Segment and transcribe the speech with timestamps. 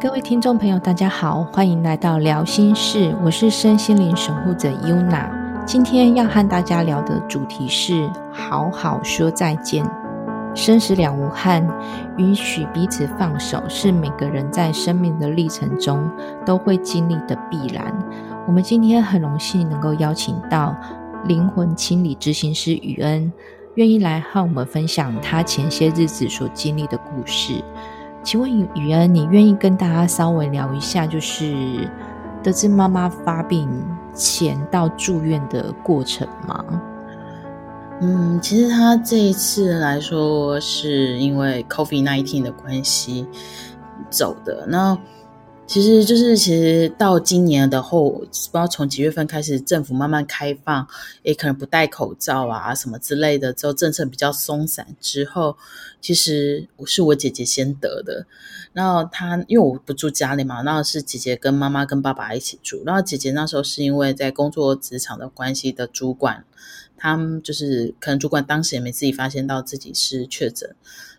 [0.00, 5.28] 各位听众朋友，大家好，欢迎来到聊心事，我是身心灵守护者 Yuna。
[5.66, 9.84] 今天要和大家聊的主题是好好说再见。
[10.54, 11.66] 生死两无憾，
[12.16, 16.08] 允许彼此放手，是每个人在生命的历程中
[16.46, 17.92] 都会经历的必然。
[18.46, 20.76] 我们今天很荣幸能够邀请到
[21.24, 23.32] 灵魂清理执行师雨恩，
[23.74, 27.64] 愿意来和我们分享他前些日子所经历的故事。
[28.28, 31.88] 请问雨恩，你愿意跟大家稍微聊一下，就是
[32.42, 33.66] 得知妈妈发病
[34.12, 36.62] 前到住院的过程吗？
[38.02, 43.26] 嗯，其实她这一次来说，是因为 COVID nineteen 的关系
[44.10, 44.66] 走的。
[44.68, 44.94] 那
[45.68, 50.88] 其实就是，其实到今年的后，不知道从几月份开始，政府慢慢开放，
[51.22, 55.58] 也可能不戴口罩啊什么之类的，之后政策比较松散之后，
[56.00, 58.26] 其实我是我姐姐先得的。
[58.72, 62.82] 然后她因为我不住家里嘛，然后是姐姐跟妈妈跟爸爸一起住。
[62.86, 66.46] 然后姐姐那时候是因为在工作职场的关系的主管。
[67.00, 70.74] 他们就是可能主管当时也没自己发现到自己是确诊，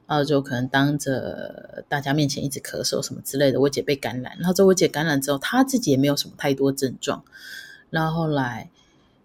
[0.09, 3.61] 然后就可能当着大家面前一直咳嗽什么之类的。
[3.61, 7.23] 我姐被感染，然后之后我姐感染之后，她自己也没有什么太多症状。
[7.91, 8.71] 然后后来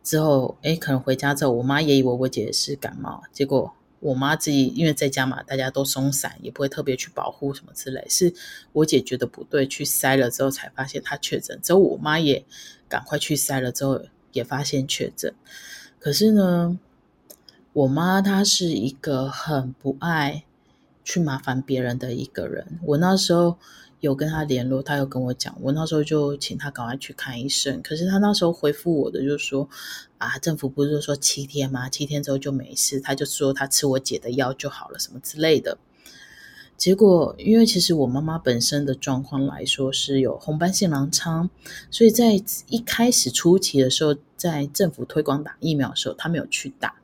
[0.03, 8.05] 之后，哎，可能回家之后，我妈也以为我姐是感冒，结果我妈自己因为在家嘛，大家都松散，也不会特别去保护什么之类。
[8.11, 8.35] 是
[8.73, 11.59] 我姐觉得不对，去筛了之后才发现她确诊。
[11.63, 12.45] 之后我妈也
[12.91, 15.35] 赶快去筛了之后，也发现确诊。
[15.99, 16.79] 可是呢，
[17.73, 20.45] 我妈她是一个很不爱
[21.05, 22.81] 去麻烦别人的一个人。
[22.83, 23.59] 我那时候
[24.01, 27.81] 有跟他联络，他有跟我讲，我那时候就请他赶快去看医生。
[27.83, 29.69] 可是他那时候回复我的就说
[30.19, 31.89] ：“啊，政府不是说七天吗？
[31.89, 35.79] 七天之后就没事。”他就说他吃我姐的药就好了，什么之类的。
[36.77, 41.49] 结果，因为其实我妈妈本身的状况来说是有红斑性狼疮，
[41.91, 42.33] 所以在
[42.69, 46.97] 一开始初期的时候，在政府推广打疫苗的时候，她没有去打，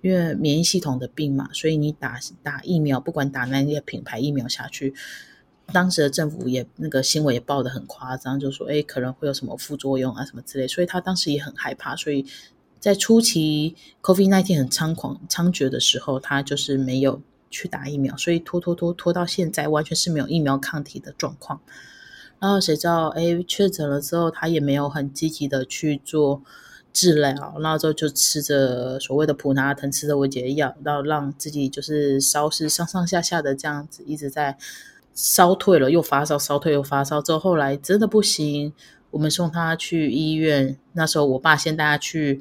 [0.00, 4.94] 因为免疫系统的病嘛，所以你打打疫苗，不管打哪些品牌疫苗下去，
[5.72, 12.24] 当时的政府也那个新闻也报的很夸张，就说哎可能会有什么副作用啊什么之类，所以他当时也很害怕，所以
[12.80, 17.20] 在初期 COVID nineteen 很猖狂猖獗的时候，他就是没有。
[17.50, 21.60] 去打疫苗，所以拖拖拖拖到现在，完全是没有疫苗抗体的状况。
[22.38, 26.42] 然后谁知道，哎，确诊了之后，他也没有很积极的去做
[26.90, 34.56] 治疗，然后之后就吃着所谓的普拿疼，吃着我姐的药，然后让自己就是烧是上上下下的这样子，一直在
[35.12, 38.72] 烧退了又发烧，烧退又发烧，之后后来真的不行，
[39.10, 40.78] 我们送他去医院。
[40.92, 42.40] 那时候我爸先带他去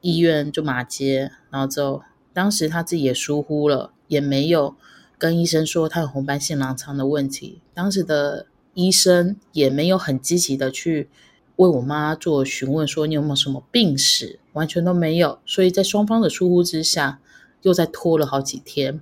[0.00, 3.92] 医院就马街，然后之后当时他自己也疏忽了。
[4.12, 4.76] 也没有
[5.16, 11.08] 跟医生说他有红斑性狼疮的问题，当时的医生也没有很积极的去
[11.56, 15.38] 为我妈做询问，说你有没有什么病史，完全都没有。
[15.46, 17.20] 所以在双方的疏忽之下，
[17.62, 19.00] 又在拖了好几天，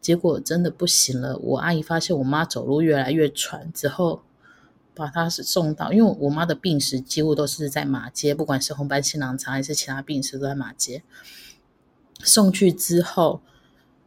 [0.00, 1.36] 结果真的不行了。
[1.36, 4.22] 我阿姨发现我妈走路越来越喘之后，
[4.94, 11.02] 把她是送到，因为我妈的病史几乎都是在马街，不管是红斑性狼疮还是其他病史都在马街，
[12.22, 13.42] 送去之后。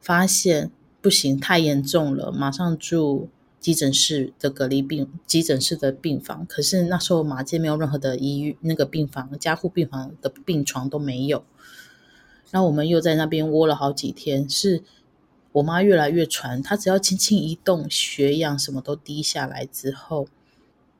[0.01, 3.29] 发现不行，太严重了，马上住
[3.59, 6.45] 急诊室的隔离病急诊室的病房。
[6.47, 11.43] 可是那时候马街没有任何的医，那个病房加护病房的病床都没有。
[12.49, 14.83] 那我们又在那边窝了好几天，是
[15.53, 20.27] 我妈越来越喘，她只要轻轻一动，血氧什么都低下来之后。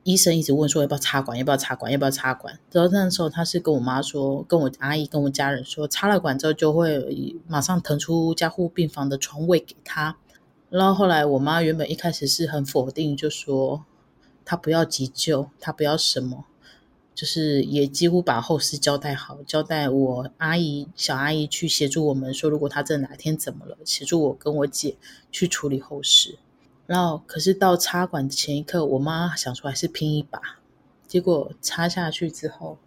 [0.03, 2.59] 医生一直问说要不要插管，要不要插管，要不要插管。
[2.71, 10.17] 然后那时候他是跟我妈说，跟我阿姨，跟我家人说，插了管之后就会马上腾出加护病房的床位给他。
[10.69, 13.85] 然后后来我妈原本一开始是很否定，就说
[14.43, 16.45] 她不要急救，她不要什么，
[17.13, 24.95] 就是也几乎把后事交代好，交代我阿姨、小阿姨去协助我们，说如果她真的哪天怎么了，协助我跟我姐
[25.31, 26.39] 去处理后事。
[26.91, 30.41] 然后，可是到插管的前一刻，我妈想说还是拼一把。
[31.07, 32.79] 结果插下去之后，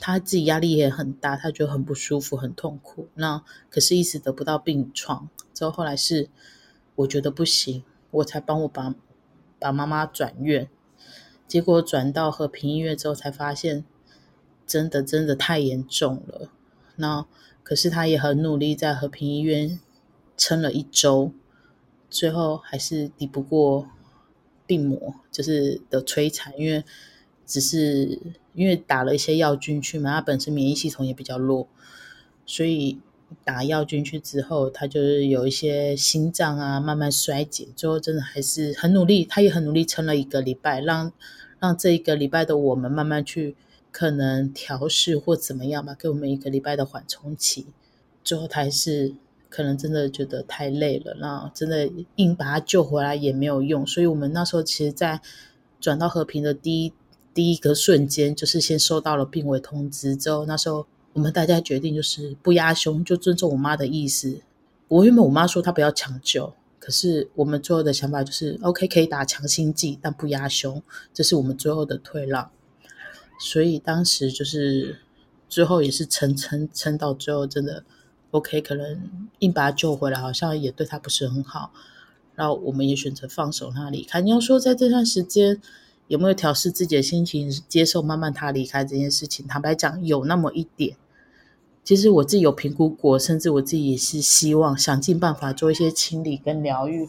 [0.00, 3.08] 她自己压力也很大，她觉得很不舒服、很痛苦。
[3.12, 5.28] 那可是一直得不到病床。
[5.52, 6.30] 之后后来是
[6.94, 8.94] 我觉得不行，我才帮我把
[9.58, 10.70] 把妈妈转院。
[11.46, 13.84] 结果转到和平医院之后，才发现
[14.66, 16.48] 真的真的太严重了。
[16.94, 17.26] 那
[17.62, 19.78] 可是她也很努力，在和平医院
[20.38, 21.32] 撑了一周。
[22.08, 23.88] 最后还是抵不过
[24.66, 26.84] 病魔就是的摧残，因为
[27.44, 28.18] 只是
[28.54, 31.68] 因为打了一些药进去嘛，他本身免疫系统也比较弱，
[32.44, 33.00] 所以
[33.44, 41.12] 打药进去之后，他就是有一些心脏啊慢慢衰竭，最后真的还是很努力，他也很努力撑了一个礼拜，让
[41.58, 43.56] 让这一个礼拜的我们慢慢去
[43.90, 47.66] 可能调试或怎么样吧，给我们一个礼拜的缓冲期。
[48.22, 49.14] 最后他还是
[49.56, 55.20] 可能真的觉得太累了，那真的硬把他救回来也没有用，所以我们那时候其实，在
[55.80, 56.92] 转到和平的第一
[57.32, 60.86] 第一个瞬间，就是先收到了病危通知之后，那时候。
[61.16, 64.42] 我们大家决定就是不压胸，就尊重我妈的意思。
[64.86, 70.82] 我原本我妈说她不要抢救，可是我们最后的想法就是 OK，可以打强心剂，但不压胸，
[71.14, 72.50] 这是我们最后的退让。
[73.40, 74.98] 所以当时就是
[75.48, 77.82] 最后也是撑撑撑到最后，真的
[78.36, 79.08] OK，可能
[79.40, 81.72] 硬把他救回来，好像也对他不是很好。
[82.34, 84.20] 然后我们也选择放手让他离开。
[84.20, 85.60] 你要说在这段时间。
[86.08, 89.44] 有没有调试自己的心情，接受慢慢他离开这件事情？
[89.48, 90.96] 坦白讲，有那么一点。
[91.82, 97.08] 其实我自己有评估过，甚至我自己也是希望想尽办法做一些清理跟疗愈，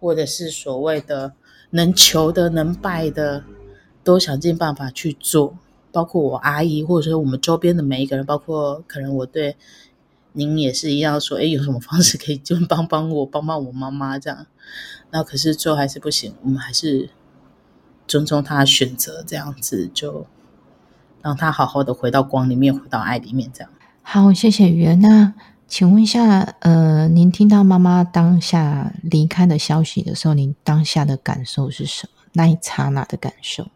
[0.00, 1.34] 或者是所谓的
[1.72, 3.44] 能求的、能拜的，
[4.02, 5.58] 都想尽办法去做。
[5.92, 9.56] 包括我阿姨，或者说我们周边的每一个人，包括可能我对
[10.38, 14.46] 您也是一样，说，哎，有什么方式可以就帮帮我，帮帮我妈妈这样？
[15.10, 17.10] 那可是最后还是不行，我们还是。
[18.10, 20.26] 尊重他的选择，这样子就
[21.20, 23.50] 让他好好的回到光里面，回到爱里面。
[23.52, 23.70] 这样
[24.00, 25.34] 好，谢谢于那
[25.66, 32.22] 请问一下，呃，您听到妈妈当下离开的消息的时候，您当下的感受是什么？
[32.32, 33.68] 那一刹那的感受？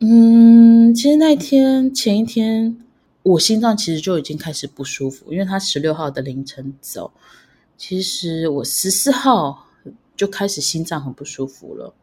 [0.00, 2.76] 嗯，其实那一天前一天，
[3.22, 7.12] 我心脏其实就已经开始不舒服，因为他十六号的凌晨走，
[7.76, 9.68] 其实我十四号
[10.16, 11.94] 就开始心脏很不舒服了。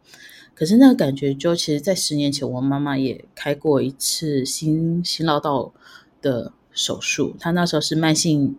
[0.54, 5.74] 可是那个感觉，就其实，在十年前，我妈妈也开过一次心心绕道
[6.22, 7.36] 的手术。
[7.40, 8.58] 她那时候是慢性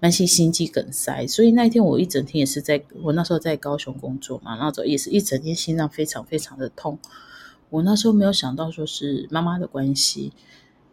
[0.00, 6.98] 慢性心肌梗塞，所以那一天我一整天也是在我那时候在高雄工作嘛，那时候也是一整天心脏非常非常的痛。
[7.70, 10.32] 我那时候没有想到说是妈妈的关系，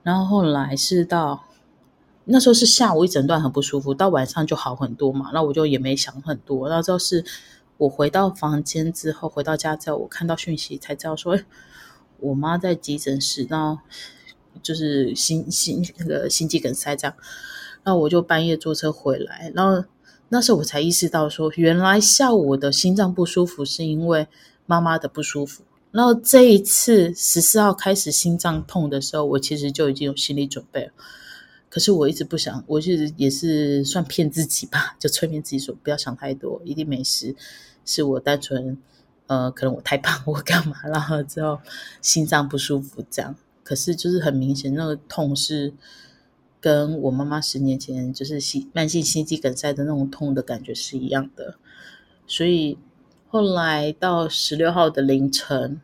[0.04, 1.46] 然后后来是到
[2.26, 7.26] 那时候是下午一整段很不舒服，到晚上就好很多嘛，那我就也没想很多，然后之后是。
[7.78, 11.38] 我回到房间之后，回到家之后，我看到讯息才知道说，
[12.20, 13.82] 我妈在急诊室，然后
[14.62, 17.16] 就是心心那个心肌梗塞这样。
[17.84, 19.84] 然后我就半夜坐车回来，然后
[20.30, 24.28] 那时候我才意识到说，原来下午我的心脏不舒服是因为
[24.68, 25.64] 妈妈的不舒服。
[25.94, 30.92] 然后这一次十四号开始心脏痛的时候，我其实就已经有心理准备了。
[31.70, 37.36] 可是我一直不想，我其实也是算骗自己吧，就催眠自己说不要想太多，一定没事，
[37.86, 38.76] 是我单纯
[39.28, 41.60] 呃，可能我太胖或干嘛，然后之后
[42.02, 43.36] 心脏不舒服这样。
[43.64, 45.74] 可是就是很明显，那个痛是
[46.60, 51.56] 跟我妈妈十年前就是心慢性心肌梗塞的那种痛的感觉是一样的。
[52.26, 52.78] 所以
[53.34, 55.82] 后来到十六号的凌晨，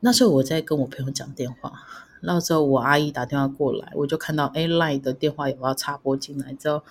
[0.00, 1.82] 那时候我在跟我朋友讲电话。
[2.22, 6.82] 那时候我阿姨打电话过来，我就看到 A line 的电话有要插播进来，之后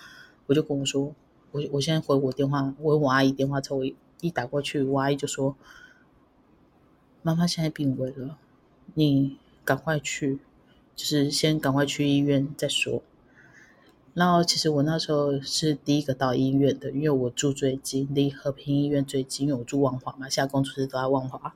[0.46, 1.12] 我就跟我说，
[1.50, 3.84] 我我现在回我电话，回我阿姨电话之后，我
[4.20, 5.56] 一打过去，我阿姨就说，
[7.22, 8.38] 妈妈现在病危了，
[8.94, 10.38] 你赶快去，
[10.94, 13.02] 就是先赶快去医院再说。
[14.12, 21.54] 然后其实我那时候是第一个到医院的，因为我住最近，离和平医院最近，因为我住万华嘛，下工作室都在万华。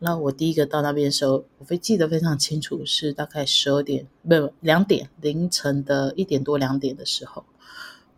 [0.00, 7.44] 那我第一个到那边的时候，我会记得非常清楚，是大概十二点，不，两点，凌晨的一点多两点的时候。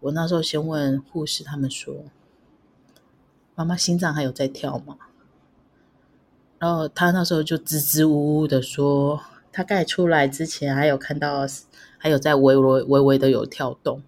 [0.01, 1.95] 我那时候先问护士，他们说
[3.55, 4.99] ：“妈妈心脏还有在跳吗？”
[6.59, 9.21] 然后他那时候就支支吾吾的说
[9.57, 11.47] ：“他盖出来之前还有看到，
[11.97, 14.03] 还有在微微微微的有跳动。”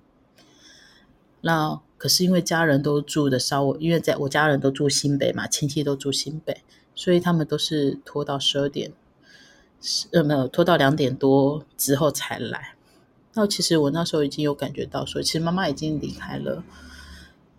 [1.41, 6.63] 那可是因为家人都住的稍微，因为在我家人都住新北嘛，亲戚都住新北。
[6.95, 8.93] 所以他们都是拖到十二点，
[10.11, 12.75] 呃，没有拖到两点多之后才来。
[13.35, 16.65] 那其实我那时候已经有感觉到，说其实妈妈已经离开了，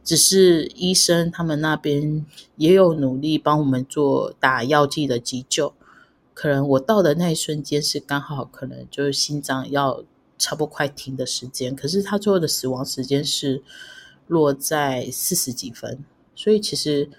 [0.03, 2.25] 只是医生他们那边
[2.57, 5.73] 也有努力帮我们做打药剂的急救。
[6.39, 10.05] 可能我到的那一瞬间是刚好，可能就是心脏要
[10.37, 11.75] 差不多快停的时间。
[11.75, 13.61] 可是他最后的死亡时间是
[14.25, 17.09] 落在四十几分，所以其实。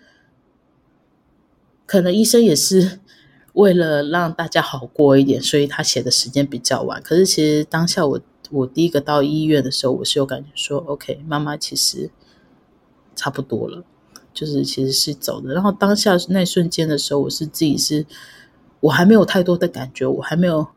[1.85, 3.01] 可能医生也是
[3.53, 7.03] 为了让大家好过一点，所以他写的时间比较晚。
[7.03, 12.11] 可是其实当下我我第一个到医院的时候，我是有感觉说，OK，妈妈其实
[13.15, 13.85] 差不多了，
[14.33, 15.53] 就是其实是走的。
[15.53, 18.07] 然后当下那瞬间的时候，我是自己是，
[18.81, 20.69] 我还没有太多的感觉，我还没有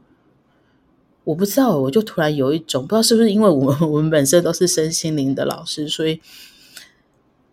[1.24, 6.19] 我不知道，我就突然有一种不知道是不是因为我们 我们本身都是身心灵的老师，所以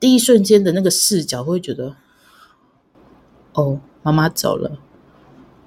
[0.01, 1.95] 第一瞬间的那个视角会觉得，
[3.53, 4.79] 哦，妈妈走了，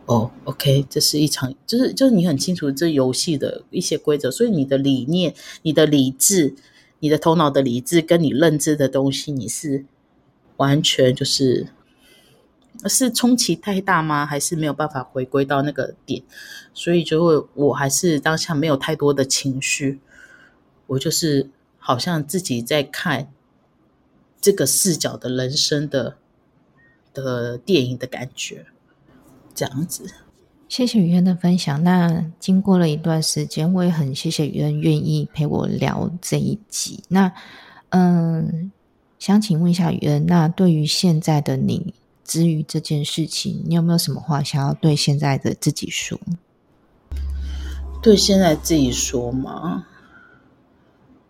[0.06, 6.56] 哦，OK，这是一场，就是就是你很清楚这游戏的一些规则，所以你的理念、你的理智、
[7.00, 9.86] 你的头脑的理智跟你认知的东西，你是
[10.58, 11.70] 完全就是。
[12.90, 14.26] 是冲击太大吗？
[14.26, 16.22] 还是没有办法回归到那个点？
[16.74, 20.00] 所以就会，我还是当下没有太多的情绪，
[20.88, 23.32] 我就是好像自己在看
[24.42, 26.18] 这个视角的人生的
[27.14, 28.66] 的电影的感觉，
[29.54, 30.06] 这样子。
[30.68, 31.84] 谢谢雨恩的分享。
[31.84, 37.04] 那经过了一段时间，我也很谢谢雨恩愿意陪我聊这一集。
[37.10, 37.32] 那
[37.90, 38.72] 嗯，
[39.20, 41.94] 想请问一下雨恩，那对于现在的你？
[42.24, 46.20] 至于这件事情，你有没有什么话想要对现在的自己说？
[48.02, 49.88] 对现在自己说吗？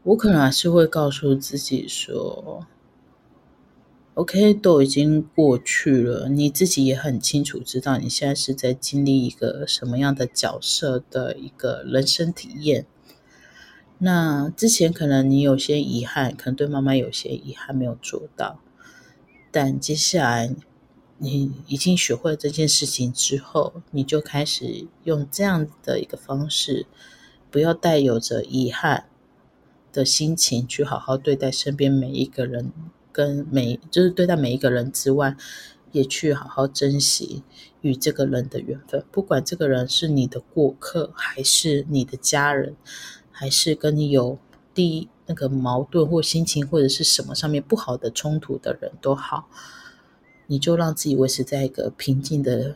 [0.03, 2.67] 我可能还是会告诉自己说
[4.13, 12.85] ：“OK，都已经过去了，你自己也很清楚知道你现在是在经历一个什么样的角色的一个人生体验。
[13.99, 18.59] 那之前可能你有些遗憾，可能对妈妈有些遗憾没有做到，
[19.51, 20.55] 但接下来。”
[21.23, 26.85] 你已经学会了这件事情之后，你就开始用这样的一个方式，
[27.49, 29.05] 不要带有着遗憾
[29.93, 32.73] 的心情去好好对待身边每一个人，
[33.13, 35.37] 跟每就是对待每一个人之外，
[35.93, 37.41] 也去好好珍惜
[37.79, 39.05] 与这个人的缘分。
[39.09, 42.75] 不管这个人是你的过客，还是你的家人，
[43.31, 44.37] 还是跟你有
[44.73, 49.47] 第一那个矛盾或心情或者是什么上面不好的冲突的人都好。
[50.47, 52.75] 你就让自己维持在一个平静的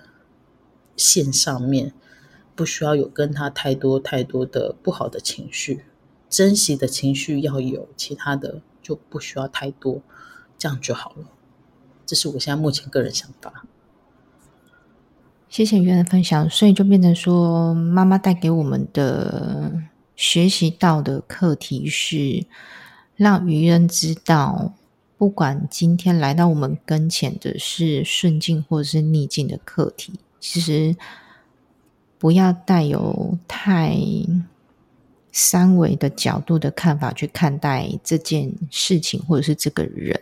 [0.95, 1.93] 线上面，
[2.55, 5.85] 不需要有跟他太多太多的不好的情绪，
[6.29, 10.01] 珍惜的情绪要有，其他的就不需要太多，
[10.57, 11.25] 这样就好了。
[12.05, 13.65] 这是我现在目前个人想法。
[15.49, 19.71] 谢谢鱼的分享，所以就变成说，妈妈带给我们的
[20.15, 22.45] 学习到的课题是，
[23.15, 24.73] 让愚人知道。
[25.17, 30.95] 不管今天来到我们跟前的是顺境或者是逆境的课题，其实
[32.19, 33.97] 不要带有太
[35.31, 40.19] 三维的角度的看法去看待这件事情或者是这个人，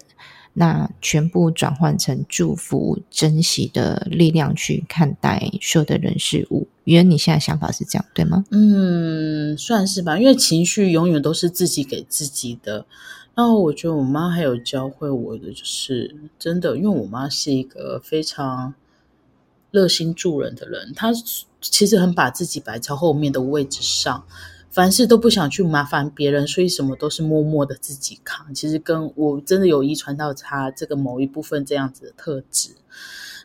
[0.58, 6.68] 那全部转换成祝福、珍惜的力量去看待所有的人事物。
[6.86, 8.46] 原来你现在想法是这样，对吗？
[8.52, 12.86] 嗯，算是吧，因为情绪永远都是自己给自己的。
[13.34, 18.74] 然后我觉得我妈还有教会我的，就是真的，因为我妈是一个非常
[19.72, 21.12] 热心助人的人，她
[21.60, 24.24] 其实很把自己摆在后面的位置上，
[24.76, 28.54] 凡事都不想去麻烦别人，所以什么都是默默的自己扛。
[28.54, 32.76] 其实跟我真的有遗传到他这个某一部分这样子的特质。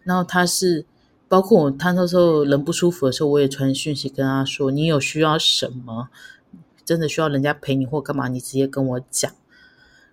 [0.02, 0.84] 然后他是
[1.28, 6.08] 包括我，他那时候人不舒服的时候，我也传讯息跟他说：“你有需要什么，
[6.84, 9.30] 真的需要人家陪你或干嘛，你直接跟我讲。”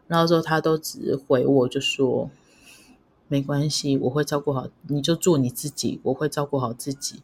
[0.06, 2.30] 然后之后他都只回我，就说
[3.28, 7.24] 没关系，我会照顾好，你就做你自己，我会照顾好自己。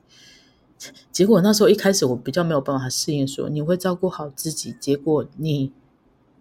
[1.12, 5.72] 结果那时候一开始我比较没有办法适应，说你会照顾好自己，结果你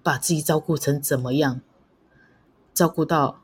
[0.02, 1.60] 把自己照顾成怎么样？
[2.74, 3.42] 照顾到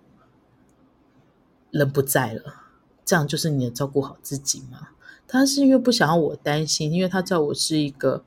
[1.71, 2.42] 人不在了，
[3.04, 4.88] 这样就是你的照顾好自己吗？
[5.26, 8.25] 他是因为不想要我担心，因为他知道我是一个。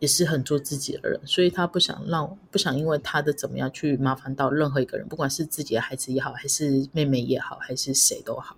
[0.00, 8.56] 也是很做自己的人，所以他不想让不想因为他的怎么样去麻烦到任何一个人，不管是自己的孩子也好，还是妹妹也好，还是谁都好。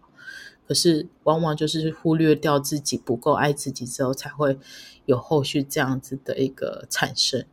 [0.71, 4.57] 可是往往就是忽略掉自己不够爱自己之后，才会
[5.05, 7.45] 有后续这样子的一个产生。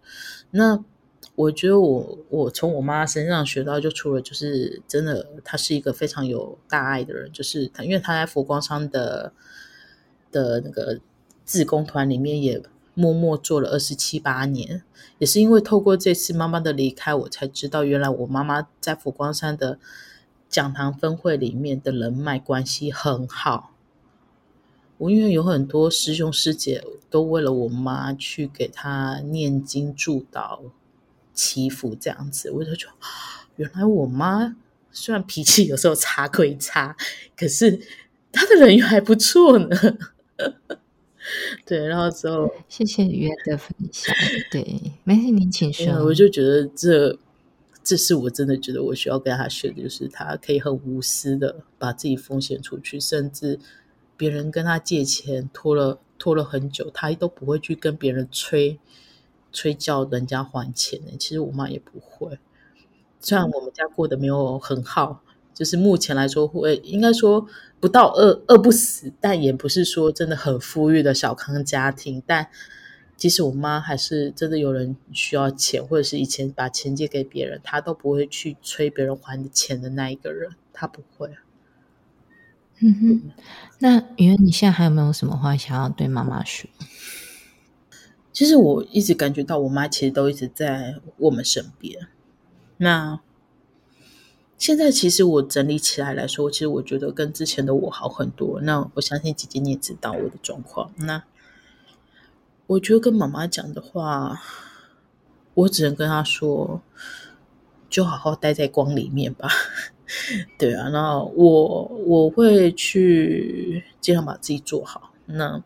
[0.52, 0.86] 那
[1.34, 9.34] 我觉得我我从我妈身上学到，就除了就是真的，她是一个非常有大爱的人，就是她因为她在佛光山的
[10.32, 11.00] 的那个
[11.44, 12.62] 自工团里面也。
[13.00, 14.82] 默默做了二十七八年，
[15.20, 19.78] 也是因为透过这次妈妈的离开，我才知道原来我妈妈在佛光山的
[20.50, 23.74] 讲堂分会里面的人脉关系很好。
[24.98, 30.60] 我因为有很多师兄师姐都为了我妈去给她念经祝祷
[31.34, 32.94] 祈福这样子，我就觉得
[33.58, 34.56] 原来我妈
[34.92, 36.96] 虽然脾气有时候差归差，
[37.36, 37.80] 可是
[38.32, 39.70] 她的人缘还不错呢。
[41.66, 44.16] 对，然后之后，谢谢约的分享。
[44.50, 45.94] 对，没事，您请说。
[46.06, 47.20] 我就觉得这，
[47.88, 53.58] 这是我真的觉得我需要跟他学的，就是他可以很无私的把自己奉献出去，甚至
[54.18, 58.78] 别人跟他借钱拖了拖了很久，他都不会去跟别人催
[59.54, 61.16] 催叫人家还钱的。
[61.18, 62.38] 其实我妈也不会，
[63.22, 67.48] 虽然我们家过得没有很好，就是目前来说会应该说
[67.80, 72.22] 不到饿饿不死，但也不是说真的很富裕的小康家庭。
[72.28, 72.50] 但
[73.18, 81.32] 即使我妈还是真的有人需要钱，或者是以前把钱借给别人，她都不会去催别人还钱的那一个人，她不会。
[82.80, 83.32] 嗯哼，
[83.80, 86.70] 那云你现在还有没有什么话想要对妈妈说？
[88.32, 92.08] 其实我一直感觉到我妈其实都一直在我们身边。
[92.78, 93.20] 那
[94.60, 98.62] 现在其实我整理起来来说，其实我觉得跟之前的我好很多。
[98.62, 100.92] 那我相信姐姐你也知道我的状况。
[100.98, 101.24] 那
[102.68, 104.42] 我觉得跟妈妈讲的话，
[105.54, 106.82] 我只能跟她说，
[107.90, 109.50] 就好好待在光里面吧。
[110.58, 115.14] 对啊，那我我会去尽量把自己做好。
[115.26, 115.64] 那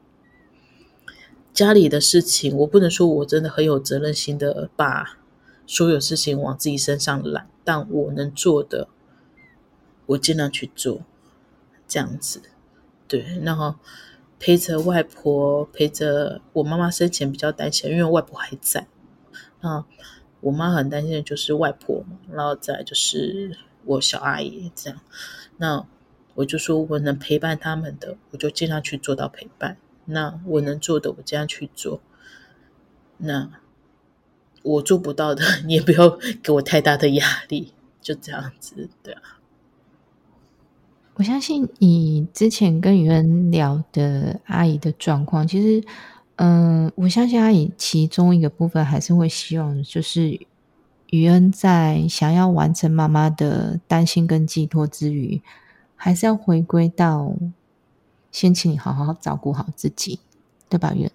[1.53, 5.20] 家里的事情，我不能说我真的很有责任心的把
[5.67, 8.88] 所有事情往自己身上揽，但我能做的，
[10.05, 11.01] 我尽量去做。
[11.88, 12.41] 这样子，
[13.08, 13.75] 对，然后
[14.42, 18.88] 陪着外婆，陪着我妈妈生前比较担心，因为外婆还在。
[19.62, 19.86] 那
[20.40, 23.58] 我妈很担心的就是外婆嘛，然后再就是。
[23.84, 25.02] 我小阿姨这样，
[25.58, 25.88] 那
[26.36, 29.76] 我就说我能陪伴他们的，我就尽量去做到陪伴。
[30.06, 32.00] 那我能做的，我尽量去做。
[33.18, 33.50] 那
[34.62, 39.41] 我做不到的， 你也不要给我太大的压力，就这样子，对啊。
[41.22, 45.88] 我相信你之前跟宇恩聊的阿姨的状况，其实，
[46.38, 50.40] 嗯，我相信阿姨其中一个部分还是会希望，就是。
[51.12, 55.42] 余恩在想要完成妈妈的担心跟寄托之余，
[55.96, 57.36] 还是要回归到
[58.32, 60.22] 先请你好好照顾好自己，
[60.70, 60.94] 对吧？
[60.96, 61.12] 雨恩，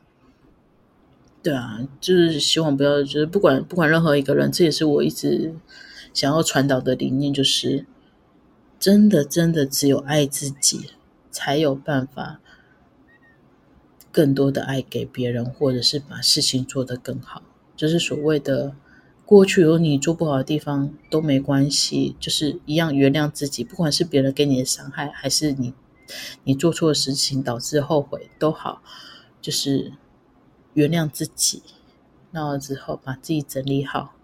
[1.42, 5.54] 对啊，就是希望不要，就是不管不管任何一个人，这也是我一直
[6.12, 7.86] 想要传导的理念，就是
[8.86, 10.92] 真的真的只有爱自己，
[11.32, 12.38] 才有办法
[14.12, 17.42] 更多的爱给别人，或者是把事情做得更好，
[17.75, 18.76] 就是所谓的。
[19.25, 23.64] 过去有你做不好的地方都没关系，就是一样原谅自己。
[23.64, 25.75] 不管是别人给你的伤害，还是你
[26.44, 28.82] 你做错的事情导致后悔都好，
[29.40, 29.94] 就是
[30.75, 31.64] 原谅自己。
[32.30, 34.14] 那之后把自己整理好，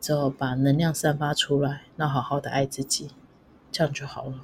[0.00, 3.10] 之后把能量散发出来，那好好的爱自己，
[3.70, 4.34] 这样就好了。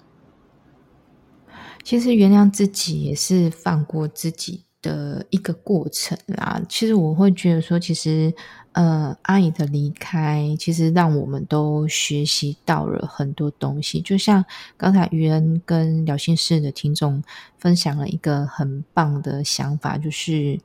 [1.83, 6.61] 其实原谅自己也是放过自己的一个过程啦。
[6.69, 8.35] 其实我会觉得说，其实。
[8.77, 14.03] 呃，阿姨的离开，其实让我们都学习到了很多东西。
[14.03, 14.45] 就像
[14.77, 17.25] 刚才于恩跟聊心室的听众
[17.57, 20.61] 分享了一个很棒的想法，就是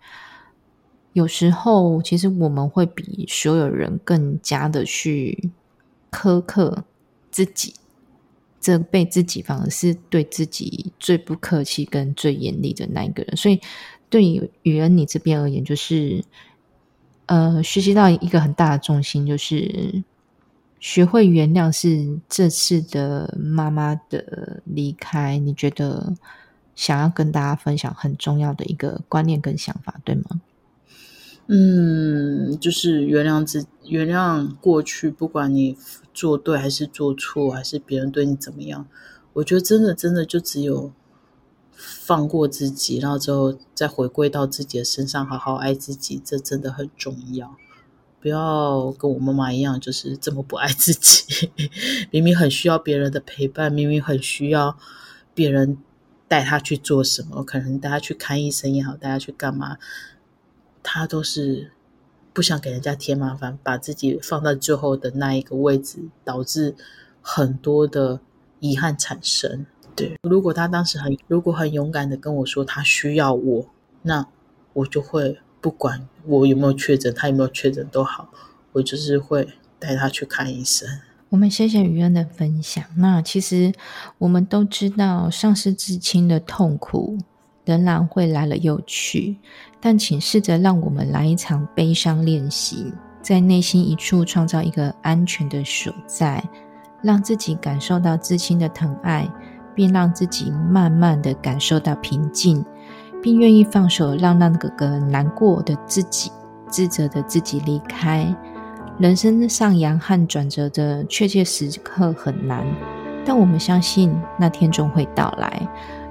[1.13, 5.49] 有时候其实我们会比所有人更加的去
[6.11, 6.83] 苛刻
[7.31, 7.75] 自己，
[8.61, 13.35] 责备自己，反而是对自己最不客气跟最严厉的那一个人。
[13.35, 13.59] 所以，
[14.09, 16.23] 对于于恩你这边而言，就是。
[17.27, 20.03] 呃，学习到一个很大的重心，就是
[20.81, 26.13] 学会原谅，是这次的妈妈的离开，你觉得
[26.75, 30.41] 想要跟大家分享很重要的一个观念跟想法，对吗？
[31.47, 35.77] 嗯，就是原谅自原谅过去，不管你
[36.13, 38.87] 做对还是做错，还是别人对你怎么样，
[39.33, 40.91] 我觉得真的真的就只有。
[41.83, 47.55] 放过自己，然后之后再回归到自己的身上，好好爱自己，这真的很重要。
[48.19, 51.49] 不要跟我妈妈一样，就是这么不爱自己。
[52.11, 54.77] 明明很需要别人的陪伴，明明很需要
[55.33, 55.79] 别人
[56.27, 59.77] 带他去做什么，可能带他去看医生也好，带他去干嘛，
[60.83, 61.71] 他都是
[62.33, 66.75] 不想给人家添麻烦，把自己放在最后的那一个位置，导致
[67.21, 68.19] 很多的
[68.59, 69.65] 遗憾产生。
[69.95, 73.65] 对，如果他当时很如果很勇敢的跟我说他需要我，
[74.03, 74.25] 那
[74.73, 78.29] 我就会不管我有没有确诊，他有没有确诊都好，
[78.71, 80.87] 我就是会带他去看医生。
[81.29, 82.83] 我们谢谢于恩的分享。
[82.97, 83.73] 那其实
[84.17, 87.17] 我们都知道，丧失至亲的痛苦
[87.65, 89.37] 仍然会来了又去，
[89.79, 96.43] 但请试着让我们来一场悲伤练习，在内心一处创造一个安全的所在，
[97.01, 99.27] 让自己感受到至亲的疼爱。
[99.73, 102.63] 并让自己慢慢的感受到平静，
[103.23, 106.29] 并愿意放手，让那个个难过的自己、
[106.67, 108.35] 自责的自己离开。
[108.99, 112.67] 人生上扬和转折的确切时刻很难，
[113.25, 115.65] 但我们相信那天终会到来。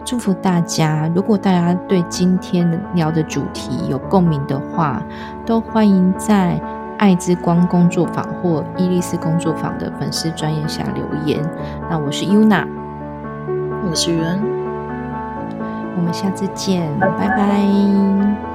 [0.05, 1.11] 祝福大家！
[1.15, 5.03] 如果大家对今天聊的主题有共鸣的话，
[5.47, 6.61] 都欢迎在
[6.99, 11.39] 爱之光工作坊或伊丽丝工作坊的粉丝专业下留言。
[11.89, 12.67] 那我是 UNA，
[13.89, 14.41] 我是袁，
[15.97, 18.50] 我们下次见，拜拜。